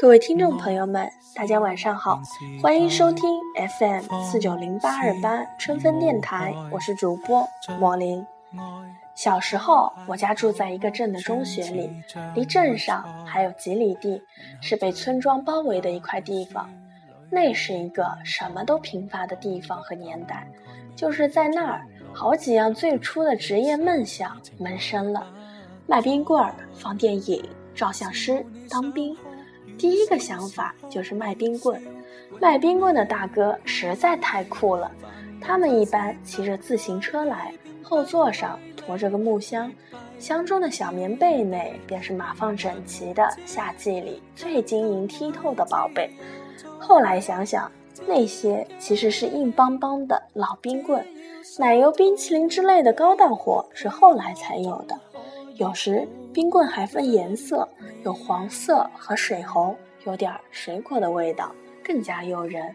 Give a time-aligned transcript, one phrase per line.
[0.00, 2.22] 各位听众朋友们，大家晚上好，
[2.62, 3.38] 欢迎收听
[3.78, 7.46] FM 四九零八二八春分电台，我是主播
[7.78, 8.24] 莫林。
[9.14, 11.90] 小时候，我家住在一个镇的中学里，
[12.34, 14.22] 离镇上还有几里地，
[14.62, 16.66] 是被村庄包围的一块地方。
[17.28, 20.48] 那是一个什么都贫乏的地方和年代，
[20.96, 25.26] 就是在那儿，好几样最初的职业梦想萌生了：
[25.86, 29.14] 卖冰棍儿、放电影、照相师、当兵。
[29.80, 31.82] 第一个想法就是卖冰棍。
[32.38, 34.92] 卖冰棍的大哥实在太酷了，
[35.40, 37.50] 他们一般骑着自行车来，
[37.82, 39.72] 后座上驮着个木箱，
[40.18, 46.10] 箱中的小棉被内便是码放整齐的夏季里最晶莹剔透的宝贝。
[46.78, 47.72] 后来想想，
[48.06, 51.02] 那些其实是硬邦邦的老冰棍，
[51.58, 54.94] 奶油冰淇淋之类的高档货是后来才有的。
[55.60, 57.68] 有时冰棍还分颜色，
[58.02, 61.52] 有黄色和水红，有点水果的味道，
[61.84, 62.74] 更加诱人。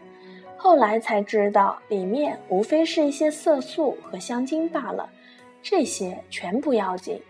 [0.56, 5.10] 后来才知道，里面无非是一些色素和香精罢了。
[5.60, 7.20] 这些全不要紧，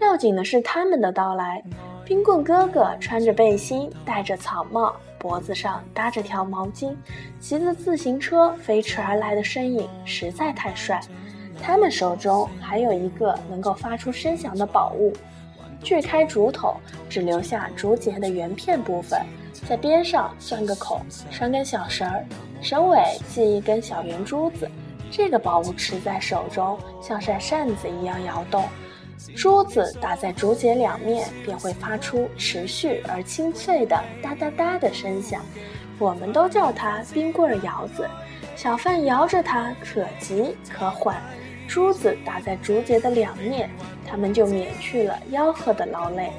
[0.00, 1.64] 要紧的是他们的到来。
[2.04, 4.94] 冰棍哥哥穿着背心，戴着草帽。
[5.18, 6.94] 脖子上搭着条毛巾，
[7.40, 11.00] 骑着自行车飞驰而来的身影实在太帅。
[11.62, 15.12] 他们手中还有一个能够发出声响的宝物，
[15.82, 16.74] 锯开竹筒，
[17.08, 19.20] 只留下竹节的圆片部分，
[19.68, 22.24] 在边上钻个孔，拴根小绳儿，
[22.60, 24.70] 绳尾系一根小圆珠子。
[25.10, 28.64] 这个宝物持在手中，像扇扇子一样摇动。
[29.34, 35.42] 珠子打在竹节两面，便会发出持续而清脆的哒哒哒的声响。
[35.98, 38.06] 我们都叫它冰棍摇子。
[38.54, 41.16] 小贩摇着它，可急可缓。
[41.68, 43.68] 珠子打在竹节的两面，
[44.06, 46.30] 他们就免去了吆喝的劳累。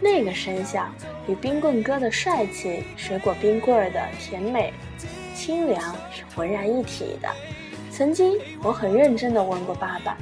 [0.00, 0.94] 那个声响
[1.26, 4.72] 与冰棍哥的帅气、水果冰棍儿的甜美、
[5.34, 5.80] 清凉
[6.12, 7.28] 是浑然一体的。
[7.90, 10.16] 曾经，我很认真地问过爸爸。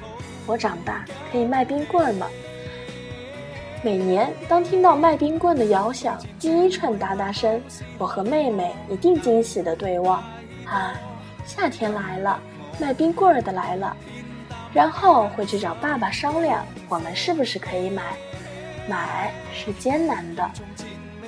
[0.46, 2.28] 我长大可以卖冰棍吗？
[3.82, 7.60] 每年当听到卖冰棍的摇响，第一串哒哒声，
[7.98, 10.22] 我和妹妹一定惊喜的对望。
[10.64, 10.94] 啊，
[11.44, 12.40] 夏天来了，
[12.78, 13.96] 卖冰棍儿的来了。
[14.74, 18.02] 然后会去找爸爸商量，我们是不是可以买？
[18.88, 20.50] 买是艰难的，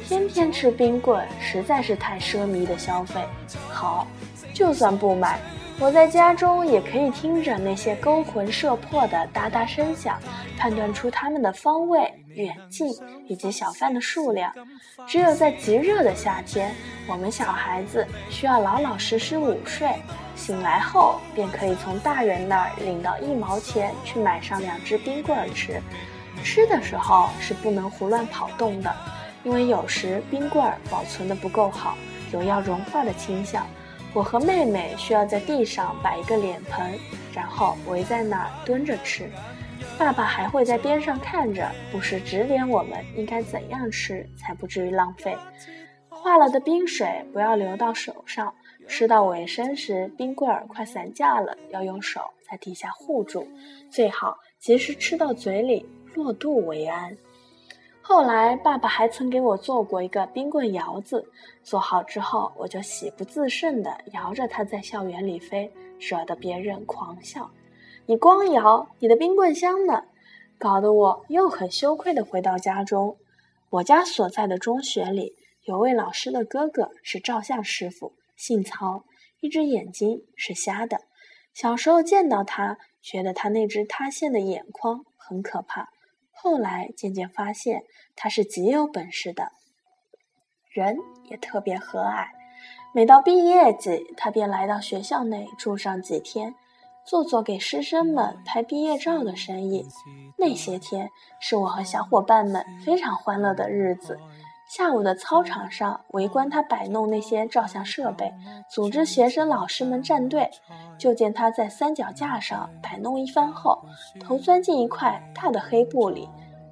[0.06, 3.21] 天天吃冰棍实在是太奢靡的消费。
[3.69, 4.06] 好，
[4.53, 5.38] 就算不买。
[5.81, 10.21] 我在家中也可以听着那些勾魂摄魄的哒哒声响，
[10.56, 12.88] 判断出它们的方位、远近
[13.26, 14.53] 以及小贩的数量。
[15.06, 16.72] 只有在极热的夏天，
[17.09, 19.88] 我们小孩子需要老老实实午睡，
[20.34, 25.81] 醒来后便可以从大人那儿领到一毛钱去买上两只冰棍儿吃。
[26.43, 28.94] 吃的时候是不能胡乱跑动的，
[29.44, 31.97] 因为有时冰棍儿保存的不够好，
[32.33, 33.67] 有要融化的倾向。
[34.12, 36.99] 我和妹妹需要在地上摆一个脸盆，
[37.33, 39.31] 然后围在那儿蹲着吃。
[39.99, 45.37] 爸爸还会在边上看着，不时指点我们应该怎样吃才不至于浪费。
[46.09, 48.55] 化了的冰水不要流到手上，
[48.87, 53.47] 吃到尾声时冰棍儿快散架了，要用手在底下护住，
[53.91, 55.84] 最好及时吃到嘴里，
[56.15, 57.17] 落肚为安。
[58.00, 61.27] 后来，爸爸还曾给我做过一个冰棍摇子，
[61.62, 67.50] 做好之后，我就喜不自胜地摇着它在校园里飞，惹得别人狂笑。
[68.05, 70.05] 你光摇，你的冰棍香呢？
[70.59, 73.17] 搞得我又很羞愧地回到家中。
[73.71, 75.34] 我家所在的中学里，
[75.65, 79.05] 有位老师的哥哥是照相师傅，姓曹，
[79.41, 81.00] 一只眼睛是瞎的。
[81.53, 85.89] 小时候见到他，觉得他那只塌陷的眼眶很可怕。
[86.33, 87.84] 后来渐渐发现
[88.17, 89.53] 他是极有本事的，
[90.71, 90.97] 人
[91.31, 92.27] 也特别和蔼。
[92.93, 96.55] 每到毕业季，他便来到学校内住上几天，
[97.06, 99.87] 做做给师生们拍毕业照的生意。
[100.37, 101.11] 那些天
[101.41, 104.19] 是我和小伙伴们非常欢乐的日子。
[104.69, 108.32] 下午的操场上，围观他摆弄那些照相设备，
[108.69, 110.50] 组织学生老师们站队。
[110.99, 113.78] 就见他在三脚架上摆弄一番后，
[114.20, 116.28] 头钻进一块大的黑布里，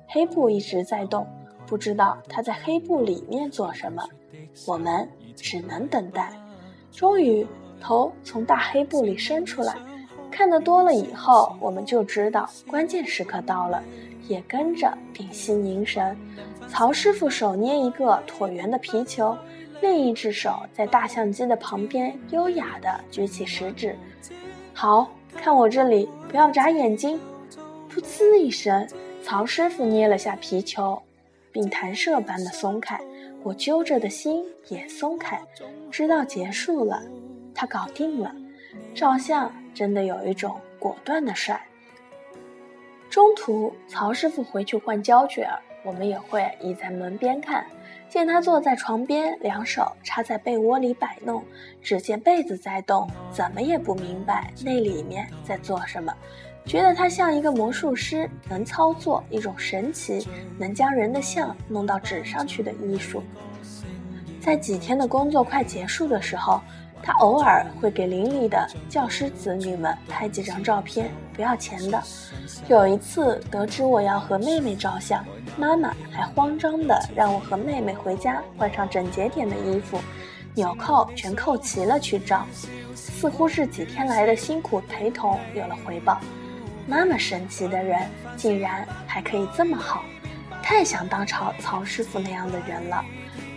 [0.09, 1.27] 黑布一直在动，
[1.67, 4.03] 不知道他在黑布里面做什么。
[4.67, 6.33] 我们只能等待。
[6.91, 7.47] 终于，
[7.81, 9.75] 头从大黑布里伸出来，
[10.31, 13.83] 看得多了以后，我们就知道关键时刻到了，
[14.29, 16.17] 也跟着屏息凝神。
[16.69, 19.37] 曹师傅手捏一个椭圆的皮球，
[19.81, 23.97] 另一只手在大相机的旁边优雅地举起食指。
[24.73, 27.21] 好看我这里，不要眨眼睛。
[27.91, 28.89] 噗呲一声，
[29.23, 31.01] 曹师傅捏了下皮球，
[31.51, 32.99] 并弹射般的松开。
[33.43, 35.39] 我揪着的心也松开，
[35.91, 37.03] 知道结束了，
[37.55, 38.35] 他搞定了。
[38.95, 41.61] 照相真的有一种果断的帅。
[43.13, 45.47] 中途，曹师傅回去换胶卷，
[45.85, 47.63] 我们也会倚在门边看。
[48.09, 51.45] 见他坐在床边，两手插在被窝里摆弄，
[51.83, 56.11] 只见被子在动，怎么也不明白那里面在做什么。
[56.65, 60.27] 觉得他像一个魔术师，能操作一种神奇，
[60.59, 63.23] 能将人的像弄到纸上去的艺术。
[64.41, 66.63] 在几天的工作快结束的时候。
[67.03, 72.01] 他偶尔会给邻里的教师子女们拍几张照片，不要钱的。
[72.69, 75.25] 有一次得知我要和妹妹照相，
[75.59, 79.99] 妈妈还慌张的让我和妹妹回家换上整洁点的衣服，
[80.55, 82.47] 纽扣全扣齐了去照，
[82.95, 86.21] 似乎是几天来的辛苦陪同有了回报。
[86.87, 88.01] 妈妈神奇的人，
[88.37, 90.05] 竟然还可以这么好，
[90.63, 93.05] 太想当曹曹师傅那样的人了，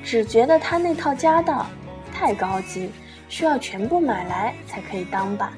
[0.04, 1.64] 只觉得他那套家当
[2.12, 2.90] 太高级。
[3.28, 5.52] 需要全部买来才可以当吧？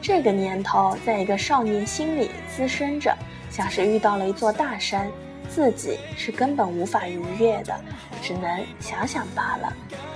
[0.00, 3.16] 这个念头在一个少年心里滋生着，
[3.50, 5.10] 像是遇到了一座大山，
[5.48, 7.74] 自己是根本无法逾越的，
[8.20, 9.72] 只能想想罢了。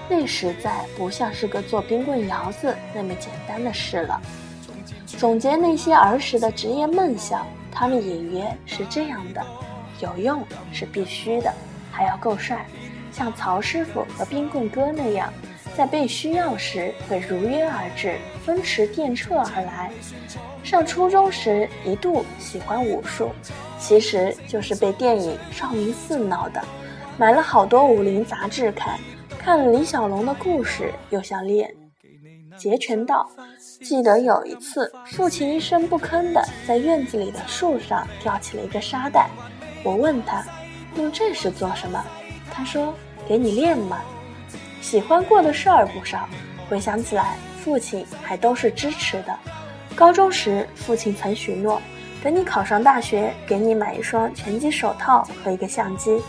[0.09, 4.21] 那实在不像是个做冰棍窑子那么简单的事了。
[5.07, 9.45] 总结那些儿时的职业梦想，他们隐约是这样的：
[10.01, 11.53] 有用是必须的，
[11.91, 12.67] 还要够帅，
[13.11, 15.33] 像曹师傅和冰棍哥那样。
[15.79, 19.93] 在被需要时会如约而至，风驰电掣而来。
[20.65, 23.31] 上初中时一度喜欢武术，
[23.79, 26.61] 其实就是被电影《少林寺》闹的，
[27.17, 28.99] 买了好多武林杂志看，
[29.39, 31.73] 看了李小龙的故事，又想练
[32.57, 33.31] 截拳道。
[33.81, 39.31] 记得有一次，父亲一声不吭的在院子里的树上吊起了一个沙袋，
[39.85, 40.45] 我问他
[40.97, 42.05] 用这是做什么，
[42.51, 42.93] 他说
[43.29, 44.01] 给你练嘛。
[44.81, 46.29] 喜欢过的事儿不少，
[46.69, 49.39] 回想起来，父亲还都是支持的。
[49.95, 51.83] 高中时，父亲曾许诺，
[52.23, 56.23] 等你考上大学，给你买一双拳击手套和一个相机。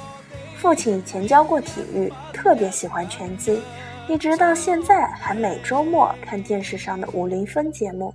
[0.57, 3.61] 父亲以前教过体育，特别喜欢拳击，
[4.09, 8.13] 一直到现在还每周末看电视上的武林风节目。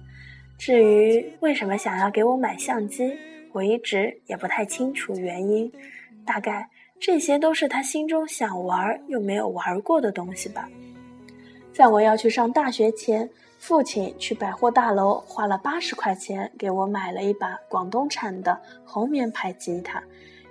[0.59, 3.17] 至于为什么想要给我买相机，
[3.53, 5.73] 我一直也不太清楚原因，
[6.27, 6.69] 大概。
[7.01, 10.69] 这些都是他心中想玩又没有玩过的东西吧。
[11.73, 20.03] 在我要去上大学前，父亲去百货大楼花了八十块钱给我买了一把广东产的红棉牌吉他，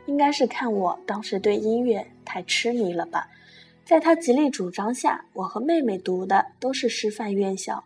[0.06, 3.28] 应该是看我当时对音乐太痴迷了吧。
[3.86, 7.84] 在他极力主张下，我和妹妹读的都是师范院校。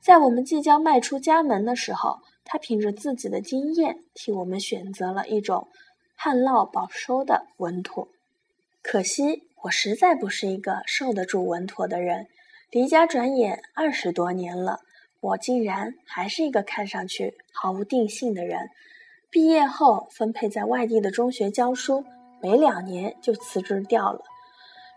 [0.00, 5.68] 在我们即将迈出家门的时候，他凭着自己的经验替我们选择了一种。
[6.18, 8.08] 旱涝保收的稳妥，
[8.82, 12.26] 可惜我实在不是一个受得住稳妥的人。
[12.70, 14.80] 离家转眼二十多年了，
[15.20, 18.70] 我竟然还是一个看上去毫无定性的人。
[19.30, 22.04] 毕业后分配在外地的中学教书，
[22.40, 24.22] 没两年就辞职掉了，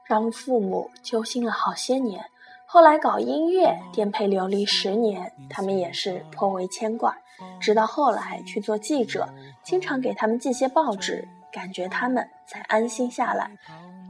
[0.07, 2.25] 让父母揪心了好些年。
[2.71, 7.17] 后来搞音乐，颠沛流离十年，他们也是颇为牵挂。
[7.59, 9.27] 直到后来去做记者，
[9.63, 13.49] 经常给他们寄些报纸，感觉他们才安心下来。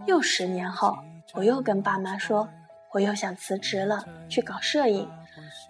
[0.07, 0.97] 又十年后，
[1.35, 2.49] 我又跟爸妈说，
[2.91, 5.09] 我又想辞职了，去搞摄影。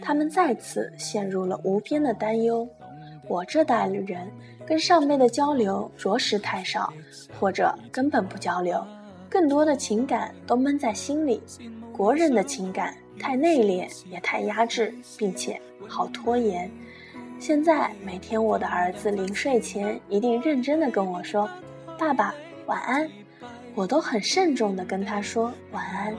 [0.02, 2.68] 他们再次陷入了无边的担忧。
[3.28, 4.28] 我这代人
[4.66, 6.92] 跟上辈的交流着实太少，
[7.40, 8.84] 或者根本不交流，
[9.30, 11.40] 更多的情感都闷在心里。
[12.00, 16.72] 国人的情感太内敛，也太压制，并且好拖延。
[17.42, 21.50] 现在每天我的儿子临睡前一定认真的跟我说
[22.00, 22.34] ：“爸爸
[22.68, 23.06] 晚安。”
[23.76, 26.16] 我都很慎重的跟他说晚安。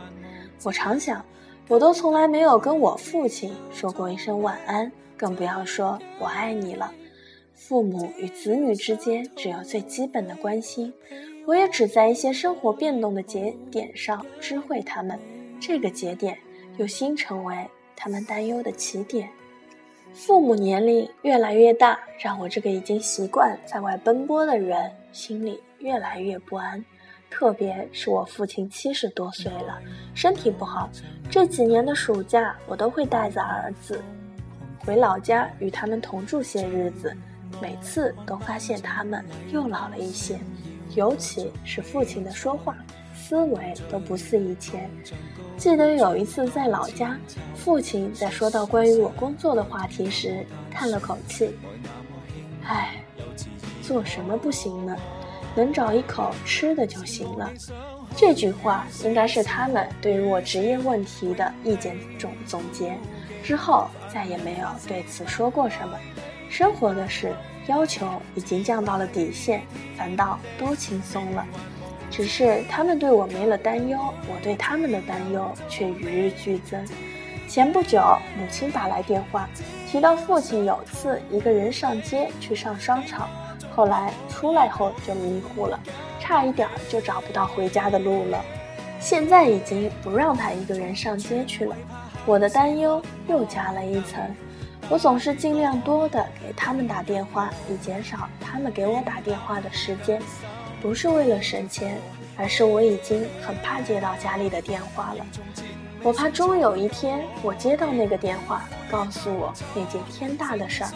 [0.65, 1.25] 我常想，
[1.67, 6.93] 我都从来没有跟我父亲说过一声晚安，更不要说我爱你了。
[7.55, 10.93] 父母与子女之间只有最基本的关心，
[11.47, 15.19] 我也只在一些生活变动的节点上知会他们，
[15.61, 16.37] 这个节点
[16.79, 19.29] 又新成为他们担忧的起点。
[20.13, 26.85] 父母年龄越来越大，让我这个已经习惯在外奔波的人心里越来越不安。
[27.31, 29.81] 特别是我父亲七十多岁了，
[30.15, 30.91] 身体不好，
[31.31, 34.03] 这几年的暑假我都会带着儿子
[34.85, 37.17] 回老家与他们同住些日子，
[37.63, 40.41] 每次都发现他们又老了一些，
[40.97, 42.77] 尤其是父亲的说话。
[43.31, 44.91] 思维都不似以前。
[45.57, 47.17] 记得有一次在老家，
[47.55, 51.55] 父亲在说到关于我工作的话题时，叹了口气
[52.67, 53.05] ：“唉，
[53.83, 54.97] 做什么不行呢？
[55.55, 57.49] 能找一口吃的就行了。
[58.17, 62.99] 这句话应该是他们对于我职业问题的意见总总结。
[63.45, 65.97] 之后再也没有对此说过什么。
[66.49, 67.33] 生活的事
[67.69, 69.63] 要求已经降到了底线，
[69.97, 71.47] 反倒都轻松了。
[72.11, 73.99] 只是他们对我没了担忧，
[74.29, 76.85] 我对他们的担忧却与日俱增。
[77.49, 78.01] 前不久，
[78.39, 79.49] 母亲打来电话，
[79.87, 83.29] 提到父亲有次一个人上街去上商场，
[83.75, 85.79] 后来出来后就迷糊了，
[86.21, 88.45] 差一点就找不到回家的路了。
[89.01, 91.75] 现在已经不让他一个人上街去了。
[92.27, 94.21] 我的担忧又加了一层。
[94.89, 100.21] 我总是尽量多的给他们打电话，以减少他们给我打电话的时间，
[100.81, 101.97] 不是为了省钱，
[102.37, 105.25] 而是我已经很怕接到家里的电话了。
[106.03, 110.91] 我怕终有一天，我接到那个电话，告诉我那件天大的事儿。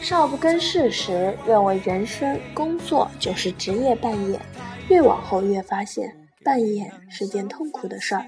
[0.00, 4.40] 少不更事时，认为人生工作就是职业扮演，
[4.88, 6.12] 越往后越发现
[6.44, 8.26] 扮演是件痛苦的事儿。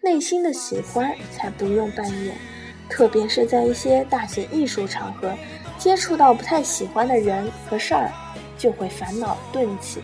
[0.00, 2.36] 内心的喜欢才不用扮演，
[2.88, 5.32] 特别是在一些大型艺术场合，
[5.76, 8.10] 接触到不太喜欢的人和事儿，
[8.60, 10.02] 就会烦恼顿起，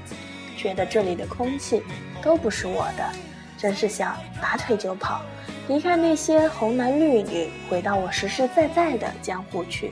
[0.56, 1.82] 觉得这里的空气
[2.22, 3.12] 都不是我的，
[3.58, 5.20] 真是想拔腿就跑。
[5.68, 9.90] 离开那些红男绿女，回到我实实在在的江湖去。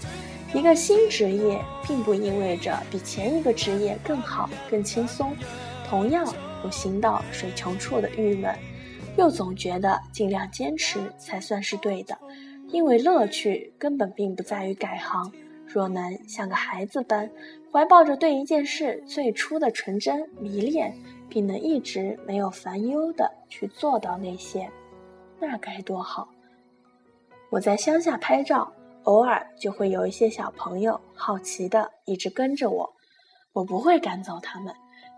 [0.54, 5.36] 一个新职业，并不意味着比前一个职业更好、更轻松。
[5.86, 6.24] 同样
[6.64, 8.56] 有行到水穷处的郁闷，
[9.18, 12.16] 又总觉得尽量坚持才算是对的。
[12.68, 15.30] 因为乐趣根本并不在于改行。
[15.74, 17.28] 若能像个孩子般，
[17.72, 20.96] 怀抱着对一件事最初的纯真迷恋，
[21.28, 24.70] 并能一直没有烦忧的去做到那些。
[25.40, 26.28] 那该多好！
[27.50, 32.94] 我在乡下拍照，偶尔就会有一些小朋友好奇的一直跟着我。
[33.52, 34.72] 我不会赶走他们，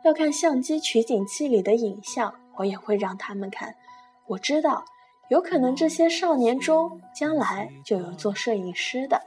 [0.07, 3.75] 要看相机取景器里的影像，我也会让他们看。
[4.27, 4.87] 我知道，
[5.29, 9.21] 有可能这些少年中将来就有做摄影师的。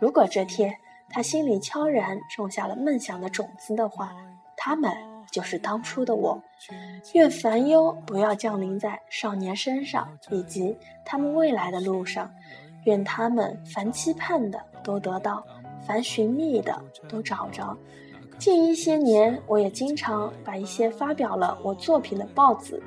[0.00, 0.74] 如果这天
[1.08, 4.14] 他心里悄然种下了梦想的种子的话，
[4.56, 4.92] 他们。
[5.30, 6.38] 就是当初的我，
[7.14, 12.30] 愿烦忧不要降临在少年身上，以及他们未来的路上。
[12.84, 15.42] 愿他们凡期盼的都得到，
[15.86, 16.78] 凡寻觅的
[17.08, 17.74] 都找着。
[18.36, 22.82] 近一些年，我也经常把一些发表了我作品的报纸、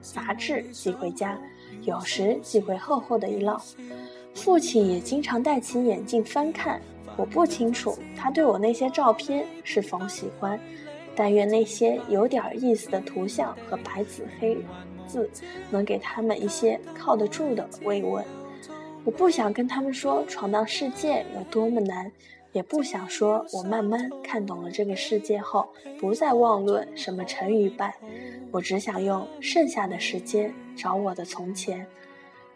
[0.00, 1.38] 杂志寄回家，
[1.84, 3.60] 有时寄回厚厚的一摞。
[4.34, 6.80] 父亲也经常戴起眼镜翻看。
[7.16, 10.58] 我不清楚他对我那些照片是否喜欢。
[11.16, 14.58] 但愿那些有点意思的图像和白纸黑
[15.06, 15.30] 字，
[15.70, 18.24] 能给他们一些靠得住的慰问。
[19.04, 22.10] 我不想跟他们说闯荡世界有多么难，
[22.54, 25.68] 也不想说我慢慢看懂了这个世界后，
[25.98, 27.92] 不再妄论什么成与败。
[28.52, 31.84] 我只想用剩下的时间找我的从前。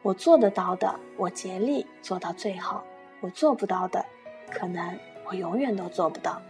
[0.02, 2.80] 我做得到的，我竭力做到最好；
[3.20, 4.06] 我做不到的，
[4.52, 6.40] 可能我永远都做不到。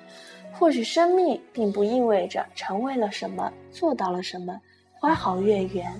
[0.52, 4.60] 或许生命并不意味着成为了什么，做到了什么，
[4.92, 5.90] 花好月圆，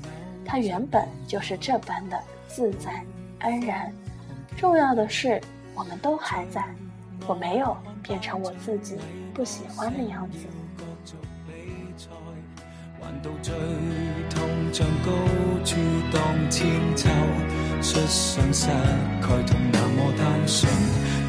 [0.44, 3.02] 它原本就是这般的自在
[3.38, 3.90] 安然。
[4.54, 5.40] 重要的是，
[5.74, 6.62] 我们都还在，
[7.26, 8.96] 我没有变成我自己
[9.34, 10.46] 不喜欢的样子。
[13.00, 13.54] 还到最
[14.28, 14.38] 痛，
[14.72, 15.10] 像高
[15.64, 15.76] 处
[16.12, 16.20] 荡
[16.50, 17.08] 千秋，
[17.80, 18.68] 率想失
[19.20, 20.70] 概同那么单纯，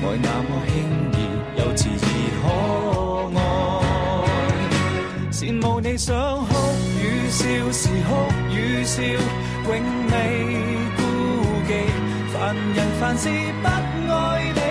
[0.01, 0.71] 爱那么轻
[1.13, 1.15] 易，
[1.59, 2.45] 又稚而
[3.33, 3.41] 可爱。
[5.31, 6.13] 羡慕你想
[6.47, 6.51] 哭
[6.99, 8.09] 与笑时哭
[8.51, 9.69] 与笑，永
[10.09, 10.13] 未
[10.97, 10.99] 顾
[11.67, 11.69] 忌，
[12.33, 12.35] 凡
[12.73, 13.29] 人凡事
[13.61, 13.67] 不
[14.11, 14.17] 爱
[14.53, 14.68] 你。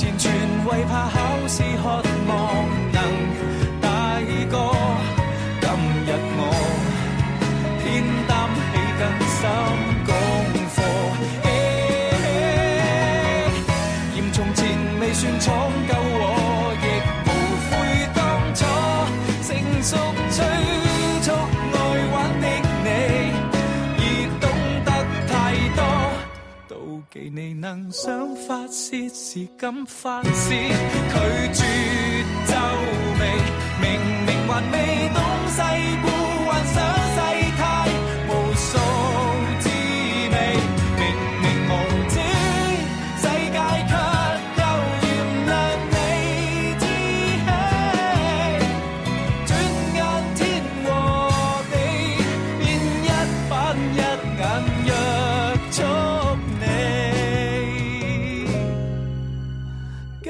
[0.00, 0.32] 全
[0.64, 1.16] 为怕考
[1.46, 1.82] 试，渴
[2.26, 2.32] 望
[2.92, 2.98] 能
[3.80, 3.86] 大
[4.50, 4.54] 个。
[5.60, 5.64] 今
[6.06, 6.40] 日我
[7.80, 7.84] 偏
[8.26, 8.30] 担
[8.70, 9.02] 起更
[9.36, 9.38] 深
[10.06, 10.12] 功
[10.74, 10.76] 课。
[14.14, 14.58] 嫌从前
[15.00, 15.48] 未算闯
[15.88, 16.22] 够，我
[16.80, 16.84] 亦
[17.26, 17.28] 无
[17.68, 17.70] 悔
[18.14, 18.18] 当
[18.54, 18.58] 初。
[19.46, 19.48] 成
[19.82, 19.90] 熟
[20.30, 20.38] 追
[21.24, 21.28] 逐
[21.72, 21.76] 爱
[22.12, 22.46] 玩的
[22.84, 22.88] 你，
[23.98, 24.02] 已
[24.40, 24.44] 懂
[24.84, 24.88] 得
[25.28, 25.32] 太
[25.76, 25.78] 多，
[26.68, 26.72] 妒
[27.12, 28.08] 忌你能想。
[28.50, 31.14] 发泄时敢发泄，拒
[31.54, 31.62] 绝
[32.48, 32.54] 皱
[33.16, 33.22] 眉，
[33.80, 33.86] 明
[34.26, 34.76] 明还未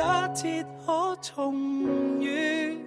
[0.01, 0.49] 假设
[0.87, 2.79] 可重遇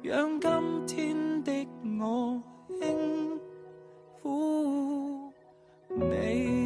[0.00, 1.68] 让今天的
[2.00, 2.42] 我
[2.80, 3.38] 轻
[4.22, 5.30] 抚
[5.90, 6.57] 你。